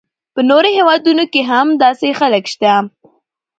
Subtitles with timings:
[0.33, 2.73] په نورو هیوادونو کې هم داسې خلک شته.